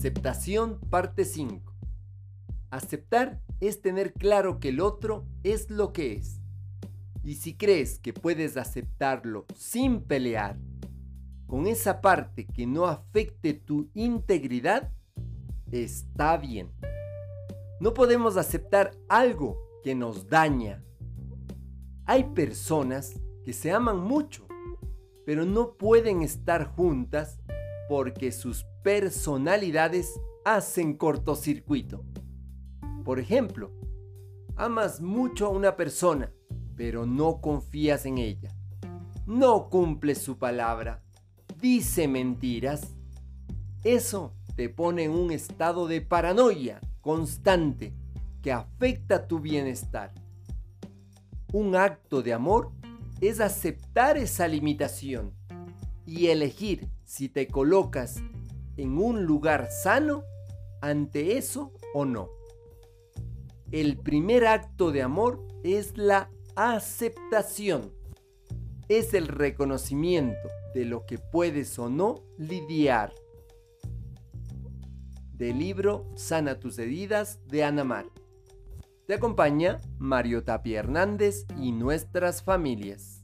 [0.00, 1.74] Aceptación parte 5.
[2.70, 6.40] Aceptar es tener claro que el otro es lo que es.
[7.22, 10.56] Y si crees que puedes aceptarlo sin pelear,
[11.46, 14.90] con esa parte que no afecte tu integridad,
[15.70, 16.70] está bien.
[17.78, 20.82] No podemos aceptar algo que nos daña.
[22.06, 24.48] Hay personas que se aman mucho,
[25.26, 27.38] pero no pueden estar juntas
[27.90, 32.04] porque sus personalidades hacen cortocircuito.
[33.04, 33.72] Por ejemplo,
[34.54, 36.32] amas mucho a una persona,
[36.76, 38.54] pero no confías en ella.
[39.26, 41.02] No cumple su palabra,
[41.60, 42.94] dice mentiras.
[43.82, 47.92] Eso te pone en un estado de paranoia constante
[48.40, 50.14] que afecta tu bienestar.
[51.52, 52.70] Un acto de amor
[53.20, 55.39] es aceptar esa limitación
[56.10, 58.16] y elegir si te colocas
[58.76, 60.24] en un lugar sano
[60.82, 62.28] ante eso o no.
[63.70, 67.92] El primer acto de amor es la aceptación.
[68.88, 73.14] Es el reconocimiento de lo que puedes o no lidiar.
[75.32, 78.06] Del libro Sana tus heridas de Anamar.
[79.06, 83.19] Te acompaña Mario Tapia Hernández y nuestras familias.